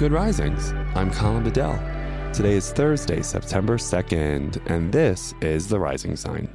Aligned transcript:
Good 0.00 0.12
Risings. 0.12 0.72
I'm 0.94 1.10
Colin 1.10 1.44
Bedell. 1.44 1.78
Today 2.32 2.54
is 2.54 2.72
Thursday, 2.72 3.20
September 3.20 3.76
2nd, 3.76 4.70
and 4.70 4.90
this 4.90 5.34
is 5.42 5.68
The 5.68 5.78
Rising 5.78 6.16
Sign. 6.16 6.48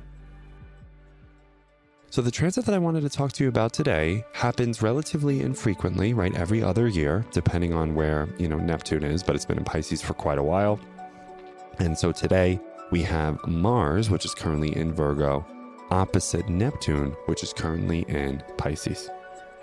So, 2.09 2.23
the 2.23 2.31
transit 2.31 2.65
that 2.65 2.73
I 2.73 2.79
wanted 2.79 3.01
to 3.01 3.09
talk 3.09 3.33
to 3.33 3.43
you 3.43 3.49
about 3.49 3.71
today 3.71 4.25
happens 4.33 4.81
relatively 4.81 5.41
infrequently, 5.41 6.15
right? 6.15 6.35
Every 6.35 6.63
other 6.63 6.87
year, 6.87 7.23
depending 7.31 7.71
on 7.71 7.93
where, 7.93 8.27
you 8.39 8.47
know, 8.47 8.57
Neptune 8.57 9.03
is, 9.03 9.21
but 9.21 9.35
it's 9.35 9.45
been 9.45 9.59
in 9.59 9.63
Pisces 9.63 10.01
for 10.01 10.15
quite 10.15 10.39
a 10.39 10.43
while. 10.43 10.79
And 11.77 11.95
so 11.95 12.11
today 12.11 12.59
we 12.89 13.03
have 13.03 13.37
Mars, 13.45 14.09
which 14.09 14.25
is 14.25 14.33
currently 14.33 14.75
in 14.75 14.91
Virgo, 14.91 15.45
opposite 15.91 16.49
Neptune, 16.49 17.11
which 17.27 17.43
is 17.43 17.53
currently 17.53 18.05
in 18.07 18.43
Pisces. 18.57 19.11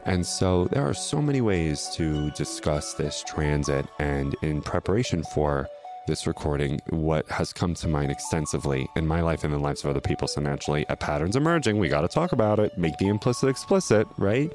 And 0.05 0.27
so 0.27 0.65
there 0.67 0.87
are 0.87 0.95
so 0.95 1.23
many 1.23 1.41
ways 1.41 1.89
to 1.95 2.31
discuss 2.33 2.95
this 2.95 3.23
transit. 3.23 3.87
And 3.99 4.35
in 4.43 4.61
preparation 4.61 5.23
for 5.23 5.69
this 6.09 6.27
recording, 6.27 6.81
what 6.91 7.29
has 7.31 7.53
come 7.53 7.75
to 7.75 7.87
mind 7.87 8.11
extensively 8.11 8.89
in 8.97 9.07
my 9.07 9.21
life 9.21 9.45
and 9.45 9.55
the 9.55 9.59
lives 9.59 9.85
of 9.85 9.91
other 9.91 10.01
people. 10.01 10.27
So 10.27 10.41
naturally, 10.41 10.85
a 10.89 10.97
pattern's 10.97 11.37
emerging. 11.37 11.79
We 11.79 11.89
got 11.89 12.01
to 12.01 12.09
talk 12.09 12.33
about 12.33 12.59
it, 12.59 12.77
make 12.77 12.99
the 12.99 13.07
implicit 13.07 13.49
explicit, 13.49 14.09
right? 14.19 14.53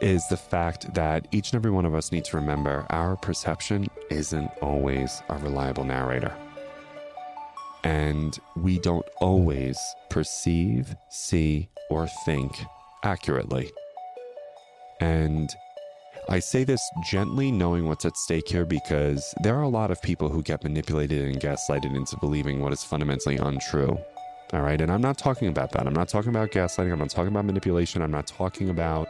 Is 0.00 0.26
the 0.28 0.36
fact 0.36 0.92
that 0.94 1.28
each 1.30 1.52
and 1.52 1.60
every 1.60 1.70
one 1.70 1.86
of 1.86 1.94
us 1.94 2.10
need 2.10 2.24
to 2.24 2.36
remember 2.36 2.84
our 2.90 3.16
perception 3.16 3.86
isn't 4.10 4.50
always 4.60 5.22
a 5.28 5.38
reliable 5.38 5.84
narrator. 5.84 6.34
And 7.84 8.36
we 8.56 8.80
don't 8.80 9.06
always 9.20 9.78
perceive, 10.10 10.96
see, 11.10 11.68
or 11.90 12.08
think 12.24 12.64
accurately. 13.04 13.70
And 15.04 15.54
I 16.30 16.38
say 16.38 16.64
this 16.64 16.80
gently, 17.10 17.52
knowing 17.52 17.86
what's 17.86 18.06
at 18.06 18.16
stake 18.16 18.48
here, 18.48 18.64
because 18.64 19.34
there 19.42 19.54
are 19.54 19.62
a 19.62 19.68
lot 19.68 19.90
of 19.90 20.00
people 20.00 20.30
who 20.30 20.42
get 20.42 20.64
manipulated 20.64 21.26
and 21.26 21.38
gaslighted 21.38 21.94
into 21.94 22.16
believing 22.16 22.62
what 22.62 22.72
is 22.72 22.82
fundamentally 22.82 23.36
untrue. 23.36 23.98
All 24.54 24.62
right. 24.62 24.80
And 24.80 24.90
I'm 24.90 25.02
not 25.02 25.18
talking 25.18 25.48
about 25.48 25.72
that. 25.72 25.86
I'm 25.86 25.92
not 25.92 26.08
talking 26.08 26.30
about 26.30 26.52
gaslighting. 26.52 26.90
I'm 26.90 26.98
not 27.00 27.10
talking 27.10 27.28
about 27.28 27.44
manipulation. 27.44 28.00
I'm 28.00 28.10
not 28.10 28.26
talking 28.26 28.70
about 28.70 29.08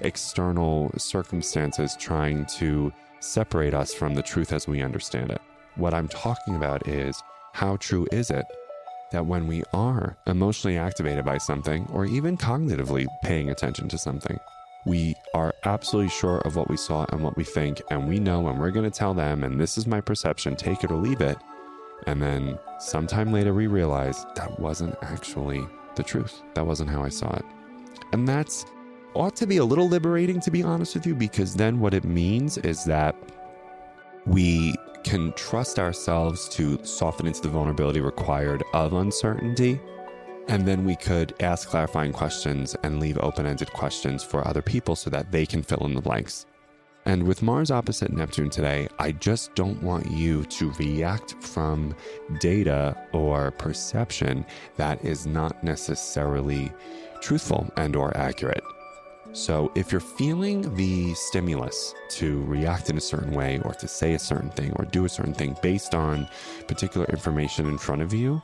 external 0.00 0.90
circumstances 0.98 1.96
trying 1.98 2.44
to 2.58 2.92
separate 3.20 3.72
us 3.72 3.94
from 3.94 4.14
the 4.14 4.22
truth 4.22 4.52
as 4.52 4.68
we 4.68 4.82
understand 4.82 5.30
it. 5.30 5.40
What 5.76 5.94
I'm 5.94 6.08
talking 6.08 6.54
about 6.54 6.86
is 6.86 7.22
how 7.54 7.76
true 7.76 8.06
is 8.12 8.30
it 8.30 8.44
that 9.12 9.24
when 9.24 9.46
we 9.46 9.62
are 9.72 10.16
emotionally 10.26 10.76
activated 10.76 11.24
by 11.24 11.38
something 11.38 11.86
or 11.92 12.04
even 12.04 12.36
cognitively 12.36 13.06
paying 13.22 13.48
attention 13.48 13.88
to 13.88 13.98
something, 13.98 14.38
we 14.86 15.14
are 15.34 15.54
absolutely 15.64 16.10
sure 16.10 16.38
of 16.38 16.56
what 16.56 16.68
we 16.68 16.76
saw 16.76 17.04
and 17.10 17.22
what 17.22 17.36
we 17.36 17.44
think, 17.44 17.82
and 17.90 18.08
we 18.08 18.18
know 18.18 18.48
and 18.48 18.58
we're 18.58 18.70
going 18.70 18.90
to 18.90 18.98
tell 18.98 19.14
them, 19.14 19.44
and 19.44 19.60
this 19.60 19.76
is 19.76 19.86
my 19.86 20.00
perception, 20.00 20.56
take 20.56 20.84
it 20.84 20.90
or 20.90 20.96
leave 20.96 21.20
it. 21.20 21.38
And 22.06 22.20
then 22.22 22.58
sometime 22.78 23.32
later, 23.32 23.52
we 23.52 23.66
realize 23.66 24.24
that 24.36 24.58
wasn't 24.58 24.96
actually 25.02 25.62
the 25.96 26.02
truth. 26.02 26.42
That 26.54 26.66
wasn't 26.66 26.90
how 26.90 27.02
I 27.02 27.10
saw 27.10 27.30
it. 27.34 27.44
And 28.12 28.26
that's 28.26 28.64
ought 29.14 29.36
to 29.36 29.46
be 29.46 29.58
a 29.58 29.64
little 29.64 29.88
liberating, 29.88 30.40
to 30.40 30.50
be 30.50 30.62
honest 30.62 30.94
with 30.94 31.06
you, 31.06 31.14
because 31.14 31.54
then 31.54 31.78
what 31.78 31.92
it 31.92 32.04
means 32.04 32.56
is 32.58 32.84
that 32.84 33.14
we 34.24 34.74
can 35.04 35.32
trust 35.32 35.78
ourselves 35.78 36.48
to 36.50 36.82
soften 36.84 37.26
into 37.26 37.42
the 37.42 37.48
vulnerability 37.48 38.00
required 38.00 38.62
of 38.74 38.92
uncertainty 38.92 39.80
and 40.50 40.66
then 40.66 40.84
we 40.84 40.96
could 40.96 41.32
ask 41.38 41.68
clarifying 41.68 42.12
questions 42.12 42.74
and 42.82 42.98
leave 42.98 43.16
open 43.18 43.46
ended 43.46 43.72
questions 43.72 44.24
for 44.24 44.46
other 44.46 44.60
people 44.60 44.96
so 44.96 45.08
that 45.08 45.30
they 45.30 45.46
can 45.46 45.62
fill 45.62 45.86
in 45.86 45.94
the 45.94 46.00
blanks. 46.00 46.44
And 47.06 47.22
with 47.22 47.40
Mars 47.40 47.70
opposite 47.70 48.12
Neptune 48.12 48.50
today, 48.50 48.88
I 48.98 49.12
just 49.12 49.54
don't 49.54 49.80
want 49.80 50.10
you 50.10 50.44
to 50.44 50.72
react 50.72 51.40
from 51.40 51.94
data 52.40 52.96
or 53.12 53.52
perception 53.52 54.44
that 54.76 55.04
is 55.04 55.24
not 55.24 55.62
necessarily 55.62 56.72
truthful 57.20 57.70
and 57.76 57.94
or 57.94 58.14
accurate. 58.16 58.64
So 59.32 59.70
if 59.76 59.92
you're 59.92 60.00
feeling 60.00 60.74
the 60.74 61.14
stimulus 61.14 61.94
to 62.10 62.42
react 62.46 62.90
in 62.90 62.96
a 62.96 63.00
certain 63.00 63.30
way 63.32 63.60
or 63.64 63.72
to 63.74 63.86
say 63.86 64.14
a 64.14 64.18
certain 64.18 64.50
thing 64.50 64.72
or 64.74 64.84
do 64.84 65.04
a 65.04 65.08
certain 65.08 65.34
thing 65.34 65.56
based 65.62 65.94
on 65.94 66.28
particular 66.66 67.06
information 67.06 67.68
in 67.68 67.78
front 67.78 68.02
of 68.02 68.12
you, 68.12 68.42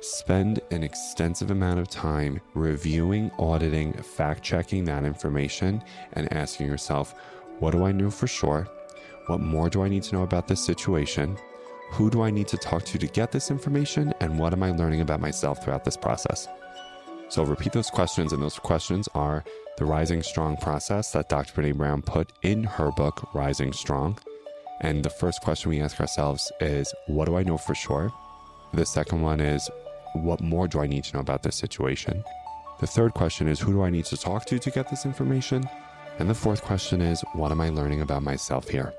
Spend 0.00 0.60
an 0.70 0.84
extensive 0.84 1.50
amount 1.50 1.80
of 1.80 1.88
time 1.88 2.40
reviewing, 2.54 3.32
auditing, 3.38 3.92
fact 3.94 4.44
checking 4.44 4.84
that 4.84 5.04
information, 5.04 5.82
and 6.12 6.32
asking 6.32 6.68
yourself, 6.68 7.14
what 7.58 7.72
do 7.72 7.84
I 7.84 7.90
know 7.90 8.08
for 8.08 8.28
sure? 8.28 8.68
What 9.26 9.40
more 9.40 9.68
do 9.68 9.82
I 9.82 9.88
need 9.88 10.04
to 10.04 10.14
know 10.14 10.22
about 10.22 10.46
this 10.46 10.64
situation? 10.64 11.36
Who 11.90 12.10
do 12.10 12.22
I 12.22 12.30
need 12.30 12.46
to 12.48 12.56
talk 12.56 12.84
to 12.84 12.98
to 12.98 13.06
get 13.08 13.32
this 13.32 13.50
information? 13.50 14.14
And 14.20 14.38
what 14.38 14.52
am 14.52 14.62
I 14.62 14.70
learning 14.70 15.00
about 15.00 15.20
myself 15.20 15.64
throughout 15.64 15.84
this 15.84 15.96
process? 15.96 16.46
So 17.28 17.44
repeat 17.44 17.72
those 17.72 17.90
questions, 17.90 18.32
and 18.32 18.40
those 18.40 18.58
questions 18.58 19.08
are 19.14 19.44
the 19.78 19.84
Rising 19.84 20.22
Strong 20.22 20.58
process 20.58 21.10
that 21.12 21.28
Dr. 21.28 21.60
Brene 21.60 21.76
Brown 21.76 22.02
put 22.02 22.32
in 22.42 22.62
her 22.62 22.92
book, 22.92 23.34
Rising 23.34 23.72
Strong. 23.72 24.18
And 24.80 25.04
the 25.04 25.10
first 25.10 25.40
question 25.42 25.70
we 25.70 25.80
ask 25.80 26.00
ourselves 26.00 26.52
is, 26.60 26.94
What 27.08 27.24
do 27.24 27.36
I 27.36 27.42
know 27.42 27.58
for 27.58 27.74
sure? 27.74 28.12
The 28.72 28.86
second 28.86 29.22
one 29.22 29.40
is, 29.40 29.68
what 30.14 30.40
more 30.40 30.68
do 30.68 30.80
I 30.80 30.86
need 30.86 31.04
to 31.04 31.14
know 31.14 31.20
about 31.20 31.42
this 31.42 31.56
situation? 31.56 32.22
The 32.80 32.86
third 32.86 33.14
question 33.14 33.48
is, 33.48 33.60
who 33.60 33.72
do 33.72 33.82
I 33.82 33.90
need 33.90 34.04
to 34.06 34.16
talk 34.16 34.46
to 34.46 34.58
to 34.58 34.70
get 34.70 34.88
this 34.88 35.04
information? 35.04 35.68
And 36.18 36.28
the 36.28 36.34
fourth 36.34 36.62
question 36.62 37.00
is, 37.00 37.22
what 37.34 37.50
am 37.50 37.60
I 37.60 37.68
learning 37.70 38.00
about 38.00 38.22
myself 38.22 38.68
here? 38.68 38.92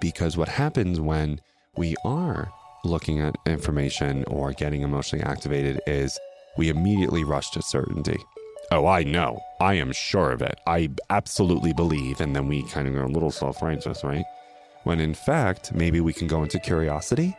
Because 0.00 0.36
what 0.36 0.48
happens 0.48 1.00
when 1.00 1.40
we 1.76 1.96
are 2.04 2.50
looking 2.84 3.20
at 3.20 3.36
information 3.46 4.24
or 4.24 4.52
getting 4.52 4.82
emotionally 4.82 5.24
activated 5.24 5.80
is 5.86 6.18
we 6.56 6.68
immediately 6.68 7.24
rush 7.24 7.50
to 7.50 7.62
certainty. 7.62 8.18
Oh, 8.70 8.86
I 8.86 9.02
know. 9.02 9.40
I 9.60 9.74
am 9.74 9.92
sure 9.92 10.30
of 10.30 10.42
it. 10.42 10.58
I 10.66 10.90
absolutely 11.10 11.72
believe. 11.72 12.20
And 12.20 12.36
then 12.36 12.48
we 12.48 12.62
kind 12.64 12.86
of 12.86 12.94
go 12.94 13.04
a 13.04 13.06
little 13.06 13.30
self 13.30 13.62
righteous, 13.62 14.04
right? 14.04 14.24
When 14.84 15.00
in 15.00 15.14
fact, 15.14 15.72
maybe 15.72 16.00
we 16.00 16.12
can 16.12 16.26
go 16.26 16.42
into 16.42 16.58
curiosity 16.58 17.36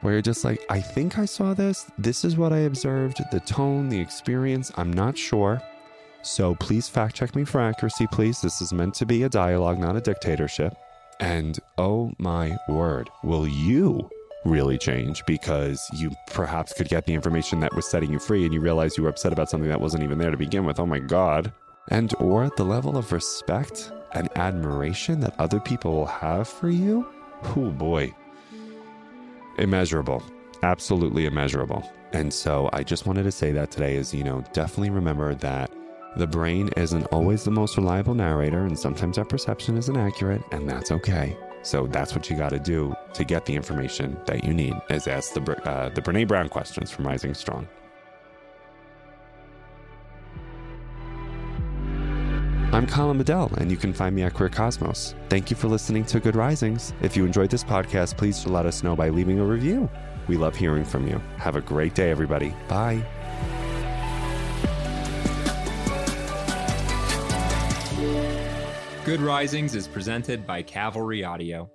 where 0.00 0.12
you're 0.14 0.22
just 0.22 0.44
like, 0.44 0.64
I 0.70 0.80
think 0.80 1.18
I 1.18 1.24
saw 1.24 1.54
this. 1.54 1.86
This 1.98 2.24
is 2.24 2.36
what 2.36 2.52
I 2.52 2.58
observed. 2.58 3.20
The 3.32 3.40
tone, 3.40 3.88
the 3.88 4.00
experience, 4.00 4.70
I'm 4.76 4.92
not 4.92 5.18
sure. 5.18 5.60
So 6.22 6.54
please 6.56 6.88
fact 6.88 7.16
check 7.16 7.34
me 7.34 7.44
for 7.44 7.60
accuracy, 7.60 8.06
please. 8.06 8.40
This 8.40 8.60
is 8.60 8.72
meant 8.72 8.94
to 8.94 9.06
be 9.06 9.22
a 9.22 9.28
dialogue, 9.28 9.78
not 9.78 9.96
a 9.96 10.00
dictatorship. 10.00 10.74
And 11.20 11.58
oh 11.78 12.12
my 12.18 12.56
word, 12.68 13.10
will 13.24 13.48
you 13.48 14.08
really 14.44 14.78
change 14.78 15.24
because 15.26 15.88
you 15.92 16.10
perhaps 16.28 16.72
could 16.72 16.88
get 16.88 17.06
the 17.06 17.14
information 17.14 17.60
that 17.60 17.74
was 17.74 17.88
setting 17.88 18.12
you 18.12 18.18
free 18.18 18.44
and 18.44 18.54
you 18.54 18.60
realize 18.60 18.96
you 18.96 19.02
were 19.02 19.08
upset 19.08 19.32
about 19.32 19.50
something 19.50 19.68
that 19.68 19.80
wasn't 19.80 20.02
even 20.02 20.18
there 20.18 20.30
to 20.30 20.36
begin 20.36 20.64
with. 20.64 20.80
Oh 20.80 20.86
my 20.86 20.98
God. 20.98 21.52
And 21.90 22.14
or 22.18 22.50
the 22.56 22.64
level 22.64 22.96
of 22.96 23.12
respect 23.12 23.92
and 24.12 24.28
admiration 24.36 25.20
that 25.20 25.38
other 25.38 25.60
people 25.60 25.92
will 25.92 26.06
have 26.06 26.48
for 26.48 26.68
you. 26.68 27.06
Oh 27.56 27.70
boy, 27.70 28.14
immeasurable, 29.58 30.22
absolutely 30.62 31.26
immeasurable. 31.26 31.90
And 32.12 32.32
so 32.32 32.70
I 32.72 32.82
just 32.82 33.06
wanted 33.06 33.24
to 33.24 33.32
say 33.32 33.52
that 33.52 33.70
today 33.70 33.96
is, 33.96 34.14
you 34.14 34.24
know, 34.24 34.42
definitely 34.52 34.90
remember 34.90 35.34
that 35.36 35.70
the 36.16 36.26
brain 36.26 36.70
isn't 36.76 37.04
always 37.06 37.44
the 37.44 37.50
most 37.50 37.76
reliable 37.76 38.14
narrator, 38.14 38.64
and 38.64 38.78
sometimes 38.78 39.18
our 39.18 39.24
perception 39.24 39.76
isn't 39.76 39.96
accurate, 39.96 40.42
and 40.52 40.68
that's 40.68 40.90
okay. 40.90 41.36
So 41.62 41.86
that's 41.86 42.14
what 42.14 42.30
you 42.30 42.36
got 42.36 42.50
to 42.50 42.58
do 42.58 42.94
to 43.12 43.24
get 43.24 43.44
the 43.44 43.54
information 43.54 44.18
that 44.26 44.42
you 44.42 44.54
need, 44.54 44.74
is 44.90 45.06
ask 45.06 45.34
the, 45.34 45.68
uh, 45.68 45.90
the 45.90 46.00
Brene 46.00 46.26
Brown 46.26 46.48
questions 46.48 46.90
from 46.90 47.06
Rising 47.06 47.34
Strong. 47.34 47.68
I'm 52.78 52.86
Colin 52.86 53.18
Bedell, 53.18 53.50
and 53.56 53.72
you 53.72 53.76
can 53.76 53.92
find 53.92 54.14
me 54.14 54.22
at 54.22 54.34
Queer 54.34 54.50
Cosmos. 54.50 55.16
Thank 55.30 55.50
you 55.50 55.56
for 55.56 55.66
listening 55.66 56.04
to 56.04 56.20
Good 56.20 56.36
Risings. 56.36 56.92
If 57.02 57.16
you 57.16 57.26
enjoyed 57.26 57.50
this 57.50 57.64
podcast, 57.64 58.16
please 58.16 58.46
let 58.46 58.66
us 58.66 58.84
know 58.84 58.94
by 58.94 59.08
leaving 59.08 59.40
a 59.40 59.44
review. 59.44 59.90
We 60.28 60.36
love 60.36 60.54
hearing 60.54 60.84
from 60.84 61.08
you. 61.08 61.20
Have 61.38 61.56
a 61.56 61.60
great 61.60 61.96
day, 61.96 62.08
everybody. 62.08 62.54
Bye. 62.68 63.04
Good 69.04 69.20
Risings 69.22 69.74
is 69.74 69.88
presented 69.88 70.46
by 70.46 70.62
Cavalry 70.62 71.24
Audio. 71.24 71.68